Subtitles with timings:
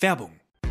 [0.00, 0.40] Werbung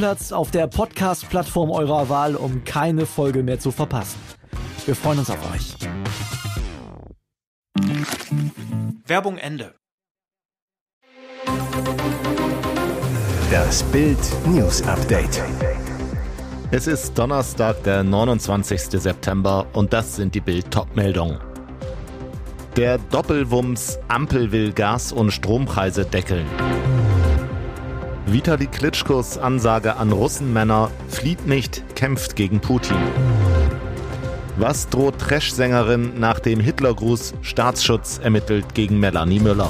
[0.00, 4.18] Stammplatz auf der Podcast-Plattform eurer Wahl, um keine Folge mehr zu verpassen.
[4.86, 5.74] Wir freuen uns auf euch.
[9.04, 9.74] Werbung Ende.
[13.50, 15.42] Das Bild News Update.
[16.70, 18.80] Es ist Donnerstag, der 29.
[19.02, 21.38] September und das sind die Bild Topmeldungen.
[22.76, 26.46] Der Doppelwumms Ampel will Gas- und Strompreise deckeln.
[28.32, 32.96] Vitali Klitschkos Ansage an Russenmänner, flieht nicht, kämpft gegen Putin.
[34.56, 39.68] Was droht Trash-Sängerin nach dem Hitlergruß Staatsschutz ermittelt gegen Melanie Müller?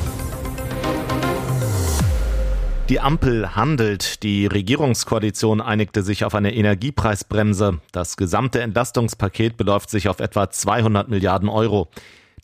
[2.90, 4.22] Die Ampel handelt.
[4.24, 7.78] Die Regierungskoalition einigte sich auf eine Energiepreisbremse.
[7.92, 11.88] Das gesamte Entlastungspaket beläuft sich auf etwa 200 Milliarden Euro.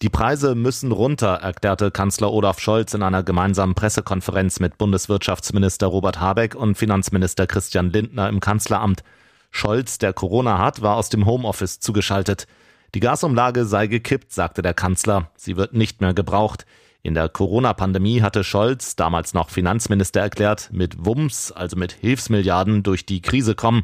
[0.02, 6.20] Die Preise müssen runter, erklärte Kanzler Olaf Scholz in einer gemeinsamen Pressekonferenz mit Bundeswirtschaftsminister Robert
[6.20, 9.03] Habeck und Finanzminister Christian Lindner im Kanzleramt.
[9.50, 12.47] Scholz, der Corona hat, war aus dem Homeoffice zugeschaltet.
[12.94, 15.30] Die Gasumlage sei gekippt, sagte der Kanzler.
[15.34, 16.66] Sie wird nicht mehr gebraucht.
[17.03, 23.06] In der Corona-Pandemie hatte Scholz, damals noch Finanzminister, erklärt, mit Wumms, also mit Hilfsmilliarden, durch
[23.06, 23.83] die Krise kommen.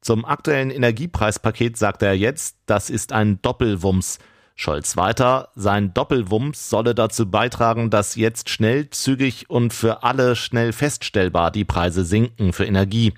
[0.00, 4.20] Zum aktuellen Energiepreispaket sagte er jetzt, das ist ein Doppelwumms.
[4.60, 10.74] Scholz weiter, sein Doppelwumms solle dazu beitragen, dass jetzt schnell, zügig und für alle schnell
[10.74, 13.14] feststellbar die Preise sinken für Energie.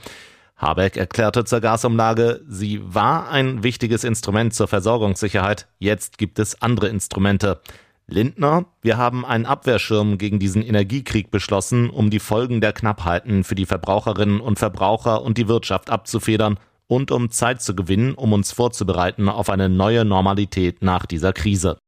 [0.57, 6.87] Habeck erklärte zur Gasumlage, sie war ein wichtiges Instrument zur Versorgungssicherheit, jetzt gibt es andere
[6.87, 7.61] Instrumente.
[8.07, 13.57] Lindner, wir haben einen Abwehrschirm gegen diesen Energiekrieg beschlossen, um die Folgen der Knappheiten für
[13.57, 16.57] die Verbraucherinnen und Verbraucher und die Wirtschaft abzufedern
[16.93, 21.79] und um Zeit zu gewinnen, um uns vorzubereiten auf eine neue Normalität nach dieser Krise.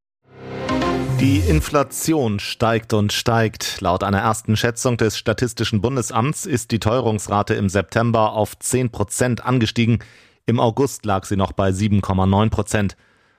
[1.21, 3.83] Die Inflation steigt und steigt.
[3.83, 9.45] Laut einer ersten Schätzung des Statistischen Bundesamts ist die Teuerungsrate im September auf 10 Prozent
[9.45, 9.99] angestiegen.
[10.47, 12.97] Im August lag sie noch bei 7,9 Prozent.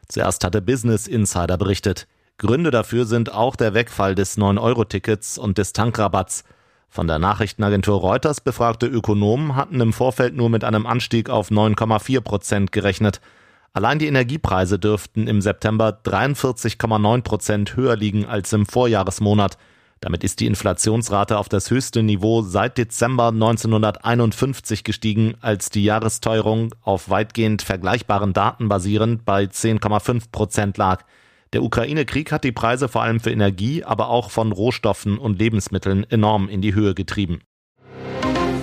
[0.07, 2.07] Zuerst hatte Business Insider berichtet.
[2.37, 6.43] Gründe dafür sind auch der Wegfall des 9-Euro-Tickets und des Tankrabatts.
[6.95, 12.21] Von der Nachrichtenagentur Reuters befragte Ökonomen hatten im Vorfeld nur mit einem Anstieg auf 9,4
[12.21, 13.19] Prozent gerechnet.
[13.73, 19.57] Allein die Energiepreise dürften im September 43,9 Prozent höher liegen als im Vorjahresmonat.
[19.99, 26.73] Damit ist die Inflationsrate auf das höchste Niveau seit Dezember 1951 gestiegen, als die Jahresteuerung
[26.81, 31.03] auf weitgehend vergleichbaren Daten basierend bei 10,5 Prozent lag.
[31.53, 36.05] Der Ukraine-Krieg hat die Preise vor allem für Energie, aber auch von Rohstoffen und Lebensmitteln
[36.09, 37.41] enorm in die Höhe getrieben.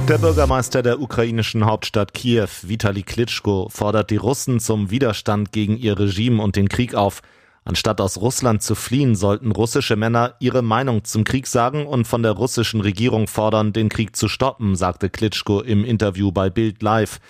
[0.08, 5.98] Der Bürgermeister der ukrainischen Hauptstadt Kiew, Vitali Klitschko, fordert die Russen zum Widerstand gegen ihr
[5.98, 7.22] Regime und den Krieg auf.
[7.64, 12.24] Anstatt aus Russland zu fliehen, sollten russische Männer ihre Meinung zum Krieg sagen und von
[12.24, 17.20] der russischen Regierung fordern, den Krieg zu stoppen, sagte Klitschko im Interview bei Bild Live.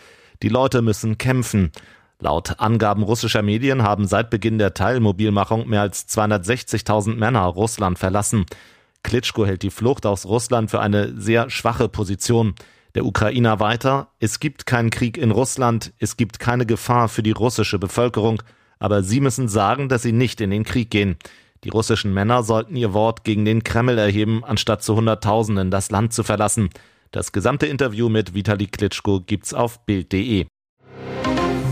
[0.43, 1.73] Die Leute müssen kämpfen.
[2.23, 8.47] Laut Angaben russischer Medien haben seit Beginn der Teilmobilmachung mehr als 260.000 Männer Russland verlassen.
[9.03, 12.55] Klitschko hält die Flucht aus Russland für eine sehr schwache Position.
[12.95, 17.33] Der Ukrainer weiter, es gibt keinen Krieg in Russland, es gibt keine Gefahr für die
[17.33, 18.41] russische Bevölkerung,
[18.79, 21.17] aber sie müssen sagen, dass sie nicht in den Krieg gehen.
[21.65, 26.13] Die russischen Männer sollten ihr Wort gegen den Kreml erheben, anstatt zu Hunderttausenden das Land
[26.13, 26.71] zu verlassen.
[27.11, 30.47] Das gesamte Interview mit Vitali Klitschko gibt's auf Bild.de.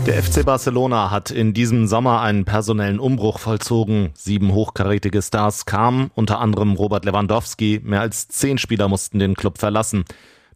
[0.07, 4.09] Der FC Barcelona hat in diesem Sommer einen personellen Umbruch vollzogen.
[4.15, 7.81] Sieben hochkarätige Stars kamen, unter anderem Robert Lewandowski.
[7.83, 10.05] Mehr als zehn Spieler mussten den Club verlassen.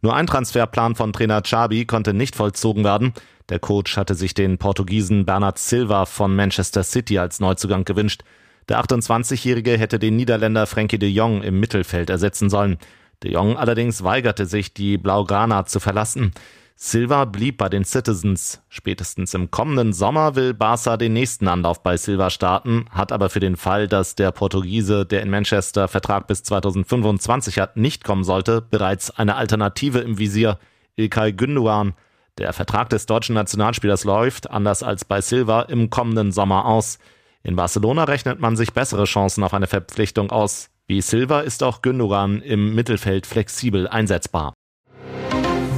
[0.02, 3.12] Nur ein Transferplan von Trainer Xabi konnte nicht vollzogen werden.
[3.48, 8.22] Der Coach hatte sich den Portugiesen Bernard Silva von Manchester City als Neuzugang gewünscht.
[8.68, 12.78] Der 28-Jährige hätte den Niederländer Frankie de Jong im Mittelfeld ersetzen sollen.
[13.22, 16.32] De Jong allerdings weigerte sich, die Blaugrana zu verlassen.
[16.78, 18.60] Silva blieb bei den Citizens.
[18.68, 23.40] Spätestens im kommenden Sommer will Barca den nächsten Anlauf bei Silva starten, hat aber für
[23.40, 28.60] den Fall, dass der Portugiese, der in Manchester Vertrag bis 2025 hat, nicht kommen sollte,
[28.60, 30.58] bereits eine Alternative im Visier.
[30.96, 31.94] Ilkay Gündogan.
[32.36, 36.98] Der Vertrag des deutschen Nationalspielers läuft, anders als bei Silva, im kommenden Sommer aus.
[37.42, 40.68] In Barcelona rechnet man sich bessere Chancen auf eine Verpflichtung aus.
[40.86, 44.52] Wie Silva ist auch Gündogan im Mittelfeld flexibel einsetzbar.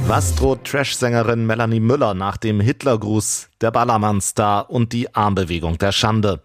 [0.09, 6.41] Was droht Trash-Sängerin Melanie Müller nach dem Hitlergruß, der Ballermann-Star und die Armbewegung der Schande?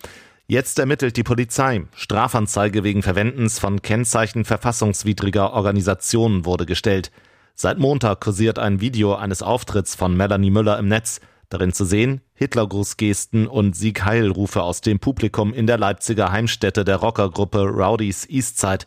[0.47, 1.87] Jetzt ermittelt die Polizei.
[1.95, 7.11] Strafanzeige wegen Verwendens von Kennzeichen verfassungswidriger Organisationen wurde gestellt.
[7.55, 11.23] Seit Montag kursiert ein Video eines Auftritts von Melanie Müller im Netz.
[11.49, 17.63] Darin zu sehen Hitlergrußgesten und Sieg-Heil-Rufe aus dem Publikum in der Leipziger Heimstätte der Rockergruppe
[17.63, 18.85] Rowdies Eastside.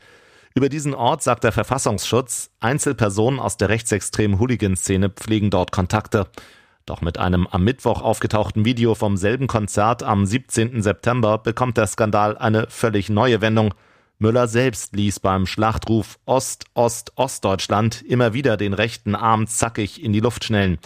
[0.57, 6.25] Über diesen Ort sagt der Verfassungsschutz, Einzelpersonen aus der rechtsextremen Hooligan-Szene pflegen dort Kontakte.
[6.87, 10.81] Doch mit einem am Mittwoch aufgetauchten Video vom selben Konzert am 17.
[10.81, 13.75] September bekommt der Skandal eine völlig neue Wendung.
[14.17, 20.11] Müller selbst ließ beim Schlachtruf Ost, Ost, Ostdeutschland immer wieder den rechten Arm zackig in
[20.11, 20.79] die Luft schnellen.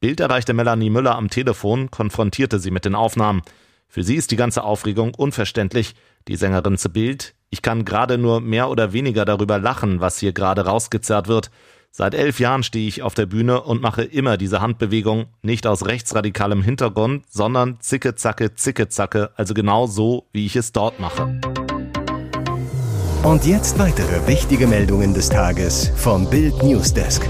[0.00, 3.42] Bild erreichte Melanie Müller am Telefon, konfrontierte sie mit den Aufnahmen.
[3.86, 5.94] Für sie ist die ganze Aufregung unverständlich.
[6.28, 10.32] Die Sängerin zu Bild, ich kann gerade nur mehr oder weniger darüber lachen, was hier
[10.32, 11.50] gerade rausgezerrt wird.
[11.90, 15.84] Seit elf Jahren stehe ich auf der Bühne und mache immer diese Handbewegung, nicht aus
[15.84, 21.40] rechtsradikalem Hintergrund, sondern zicke, zacke, zicke, zacke, also genau so, wie ich es dort mache.
[23.24, 27.28] Und jetzt weitere wichtige Meldungen des Tages vom Bild Newsdesk.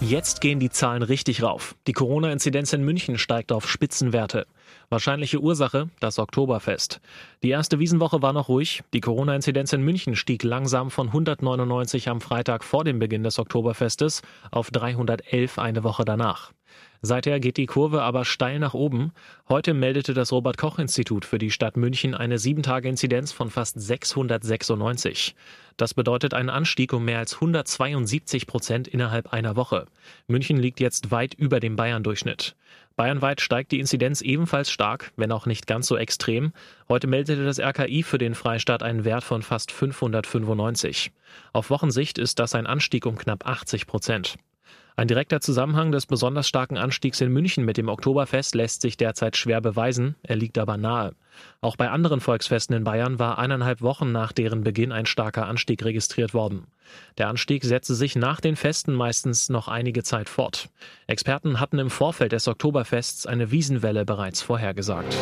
[0.00, 1.74] Jetzt gehen die Zahlen richtig rauf.
[1.86, 4.46] Die Corona-Inzidenz in München steigt auf Spitzenwerte.
[4.88, 7.00] Wahrscheinliche Ursache das Oktoberfest.
[7.42, 8.84] Die erste Wiesenwoche war noch ruhig.
[8.94, 14.22] Die Corona-Inzidenz in München stieg langsam von 199 am Freitag vor dem Beginn des Oktoberfestes
[14.52, 16.52] auf 311 eine Woche danach.
[17.02, 19.12] Seither geht die Kurve aber steil nach oben.
[19.48, 25.34] Heute meldete das Robert Koch Institut für die Stadt München eine 7-Tage-Inzidenz von fast 696.
[25.76, 29.86] Das bedeutet einen Anstieg um mehr als 172 Prozent innerhalb einer Woche.
[30.26, 32.56] München liegt jetzt weit über dem Bayern-Durchschnitt.
[32.96, 36.52] Bayernweit steigt die Inzidenz ebenfalls stark, wenn auch nicht ganz so extrem.
[36.88, 41.12] Heute meldete das RKI für den Freistaat einen Wert von fast 595.
[41.52, 44.36] Auf Wochensicht ist das ein Anstieg um knapp 80 Prozent.
[44.98, 49.36] Ein direkter Zusammenhang des besonders starken Anstiegs in München mit dem Oktoberfest lässt sich derzeit
[49.36, 51.12] schwer beweisen, er liegt aber nahe.
[51.60, 55.84] Auch bei anderen Volksfesten in Bayern war eineinhalb Wochen nach deren Beginn ein starker Anstieg
[55.84, 56.68] registriert worden.
[57.18, 60.70] Der Anstieg setzte sich nach den Festen meistens noch einige Zeit fort.
[61.06, 65.12] Experten hatten im Vorfeld des Oktoberfests eine Wiesenwelle bereits vorhergesagt.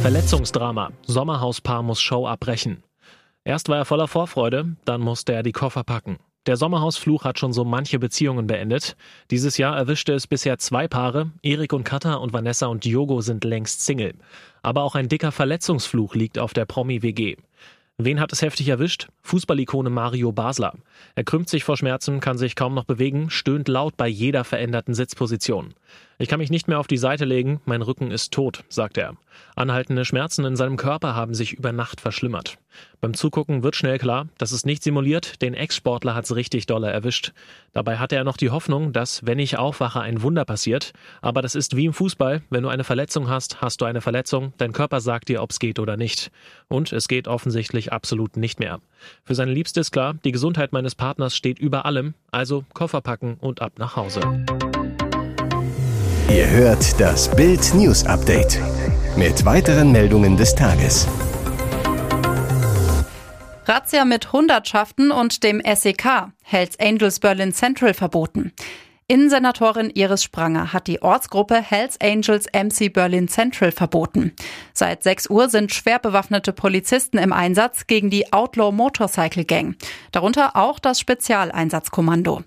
[0.00, 0.92] Verletzungsdrama.
[1.06, 2.84] Sommerhauspaar muss Show abbrechen.
[3.44, 6.18] Erst war er voller Vorfreude, dann musste er die Koffer packen.
[6.46, 8.96] Der Sommerhausfluch hat schon so manche Beziehungen beendet.
[9.30, 11.30] Dieses Jahr erwischte es bisher zwei Paare.
[11.42, 14.14] Erik und Katha und Vanessa und Diogo sind längst Single.
[14.62, 17.36] Aber auch ein dicker Verletzungsfluch liegt auf der Promi-WG.
[17.98, 19.08] Wen hat es heftig erwischt?
[19.20, 20.72] Fußballikone Mario Basler.
[21.14, 24.94] Er krümmt sich vor Schmerzen, kann sich kaum noch bewegen, stöhnt laut bei jeder veränderten
[24.94, 25.74] Sitzposition.
[26.20, 29.16] Ich kann mich nicht mehr auf die Seite legen, mein Rücken ist tot, sagt er.
[29.56, 32.58] Anhaltende Schmerzen in seinem Körper haben sich über Nacht verschlimmert.
[33.00, 37.32] Beim Zugucken wird schnell klar, das ist nicht simuliert, den Ex-Sportler hat's richtig dolle erwischt.
[37.72, 40.92] Dabei hatte er noch die Hoffnung, dass, wenn ich aufwache, ein Wunder passiert.
[41.22, 44.52] Aber das ist wie im Fußball, wenn du eine Verletzung hast, hast du eine Verletzung,
[44.58, 46.30] dein Körper sagt dir, ob's geht oder nicht.
[46.68, 48.82] Und es geht offensichtlich absolut nicht mehr.
[49.24, 53.38] Für seine Liebste ist klar, die Gesundheit meines Partners steht über allem, also Koffer packen
[53.40, 54.20] und ab nach Hause.
[56.30, 58.60] Ihr hört das Bild News Update
[59.16, 61.08] mit weiteren Meldungen des Tages.
[63.64, 66.28] Razzia mit Hundertschaften und dem SEK.
[66.44, 68.52] Hells Angels Berlin Central verboten.
[69.08, 74.30] Innensenatorin Iris Spranger hat die Ortsgruppe Hells Angels MC Berlin Central verboten.
[74.72, 79.74] Seit 6 Uhr sind schwer bewaffnete Polizisten im Einsatz gegen die Outlaw Motorcycle Gang.
[80.12, 82.44] Darunter auch das Spezialeinsatzkommando.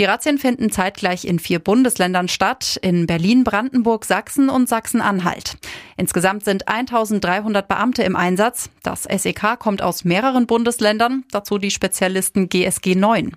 [0.00, 5.58] Die Razzien finden zeitgleich in vier Bundesländern statt, in Berlin, Brandenburg, Sachsen und Sachsen-Anhalt.
[5.98, 8.70] Insgesamt sind 1300 Beamte im Einsatz.
[8.82, 13.36] Das SEK kommt aus mehreren Bundesländern, dazu die Spezialisten GSG 9.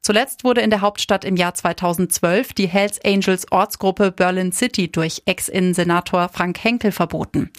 [0.00, 5.22] Zuletzt wurde in der Hauptstadt im Jahr 2012 die Hells Angels Ortsgruppe Berlin City durch
[5.26, 7.52] Ex-Innensenator Frank Henkel verboten.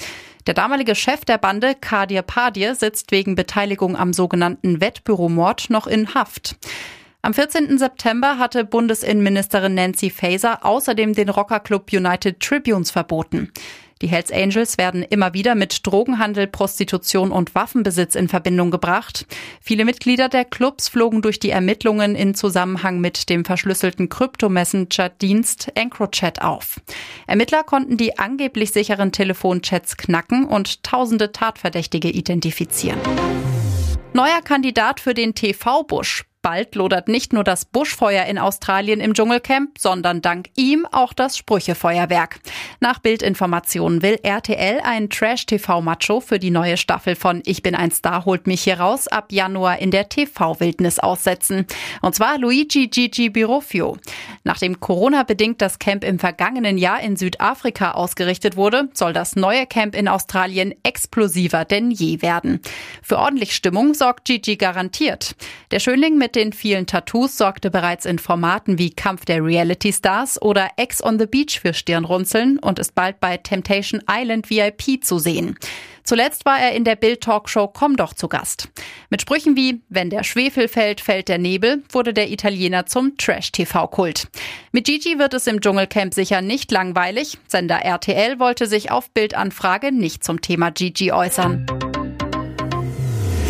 [0.45, 6.13] Der damalige Chef der Bande, Kadir Padir, sitzt wegen Beteiligung am sogenannten Wettbüromord noch in
[6.15, 6.57] Haft.
[7.23, 7.77] Am 14.
[7.77, 13.51] September hatte Bundesinnenministerin Nancy Faeser außerdem den Rockerclub United Tribunes verboten.
[14.01, 19.27] Die Hells Angels werden immer wieder mit Drogenhandel, Prostitution und Waffenbesitz in Verbindung gebracht.
[19.61, 26.41] Viele Mitglieder der Clubs flogen durch die Ermittlungen in Zusammenhang mit dem verschlüsselten Krypto-Messenger-Dienst EncroChat
[26.41, 26.81] auf.
[27.27, 32.99] Ermittler konnten die angeblich sicheren Telefonchats knacken und tausende Tatverdächtige identifizieren.
[34.13, 36.25] Neuer Kandidat für den TV-Busch.
[36.41, 41.37] Bald lodert nicht nur das Buschfeuer in Australien im Dschungelcamp, sondern dank ihm auch das
[41.37, 42.39] Sprüchefeuerwerk.
[42.79, 48.25] Nach Bildinformationen will RTL ein Trash-TV-Macho für die neue Staffel von Ich bin ein Star
[48.25, 51.67] holt mich hier raus ab Januar in der TV-Wildnis aussetzen.
[52.01, 53.97] Und zwar Luigi Gigi Birofio.
[54.43, 59.95] Nachdem Corona-bedingt das Camp im vergangenen Jahr in Südafrika ausgerichtet wurde, soll das neue Camp
[59.95, 62.61] in Australien explosiver denn je werden.
[63.03, 65.35] Für ordentlich Stimmung sorgt Gigi garantiert.
[65.69, 70.41] Der Schönling mit den vielen Tattoos sorgte bereits in Formaten wie Kampf der Reality Stars
[70.41, 75.19] oder Ex on the Beach für Stirnrunzeln und ist bald bei Temptation Island VIP zu
[75.19, 75.57] sehen.
[76.03, 78.69] Zuletzt war er in der Bild-Talkshow Komm doch zu Gast.
[79.09, 84.27] Mit Sprüchen wie Wenn der Schwefel fällt, fällt der Nebel wurde der Italiener zum Trash-TV-Kult.
[84.71, 87.37] Mit Gigi wird es im Dschungelcamp sicher nicht langweilig.
[87.47, 91.65] Sender RTL wollte sich auf Bildanfrage nicht zum Thema Gigi äußern.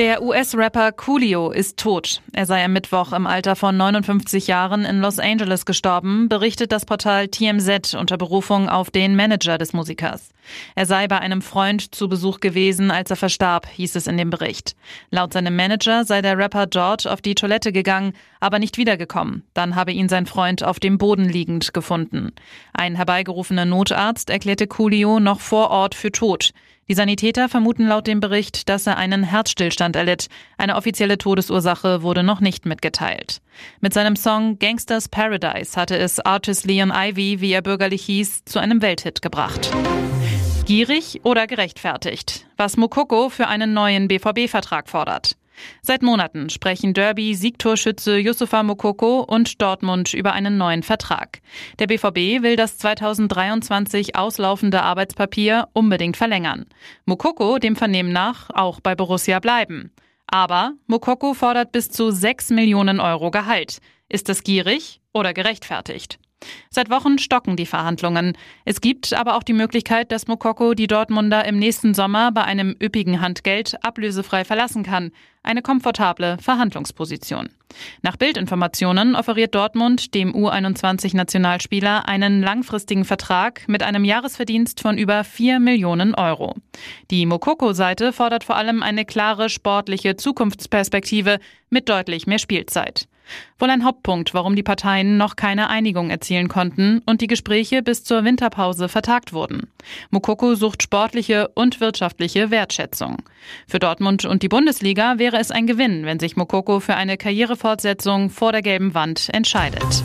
[0.00, 2.22] Der US-Rapper Coolio ist tot.
[2.32, 6.86] Er sei am Mittwoch im Alter von 59 Jahren in Los Angeles gestorben, berichtet das
[6.86, 10.30] Portal TMZ unter Berufung auf den Manager des Musikers.
[10.74, 14.30] Er sei bei einem Freund zu Besuch gewesen, als er verstarb, hieß es in dem
[14.30, 14.74] Bericht.
[15.10, 19.42] Laut seinem Manager sei der Rapper George auf die Toilette gegangen, aber nicht wiedergekommen.
[19.52, 22.32] Dann habe ihn sein Freund auf dem Boden liegend gefunden.
[22.72, 26.52] Ein herbeigerufener Notarzt erklärte Coolio noch vor Ort für tot.
[26.90, 30.26] Die Sanitäter vermuten laut dem Bericht, dass er einen Herzstillstand erlitt.
[30.58, 33.42] Eine offizielle Todesursache wurde noch nicht mitgeteilt.
[33.80, 38.58] Mit seinem Song Gangsters Paradise hatte es Artist Leon Ivy, wie er bürgerlich hieß, zu
[38.58, 39.70] einem Welthit gebracht.
[40.64, 42.48] Gierig oder gerechtfertigt?
[42.56, 45.36] Was Mokoko für einen neuen BVB-Vertrag fordert.
[45.82, 51.40] Seit Monaten sprechen Derby-Siegtorschütze Yusufa Mokoko und Dortmund über einen neuen Vertrag.
[51.78, 56.66] Der BVB will das 2023 auslaufende Arbeitspapier unbedingt verlängern.
[57.04, 59.92] Mokoko dem Vernehmen nach auch bei Borussia bleiben.
[60.26, 63.78] Aber Mokoko fordert bis zu 6 Millionen Euro Gehalt.
[64.08, 66.18] Ist das gierig oder gerechtfertigt?
[66.70, 68.36] Seit Wochen stocken die Verhandlungen.
[68.64, 72.76] Es gibt aber auch die Möglichkeit, dass Mokoko die Dortmunder im nächsten Sommer bei einem
[72.82, 75.10] üppigen Handgeld ablösefrei verlassen kann.
[75.42, 77.48] Eine komfortable Verhandlungsposition.
[78.02, 85.58] Nach Bildinformationen offeriert Dortmund dem U21-Nationalspieler einen langfristigen Vertrag mit einem Jahresverdienst von über 4
[85.58, 86.56] Millionen Euro.
[87.10, 91.38] Die Mokoko-Seite fordert vor allem eine klare sportliche Zukunftsperspektive
[91.70, 93.08] mit deutlich mehr Spielzeit.
[93.58, 98.04] Wohl ein Hauptpunkt, warum die Parteien noch keine Einigung erzielen konnten und die Gespräche bis
[98.04, 99.68] zur Winterpause vertagt wurden.
[100.10, 103.18] Mokoko sucht sportliche und wirtschaftliche Wertschätzung.
[103.66, 108.30] Für Dortmund und die Bundesliga wäre es ein Gewinn, wenn sich Mokoko für eine Karrierefortsetzung
[108.30, 110.04] vor der gelben Wand entscheidet.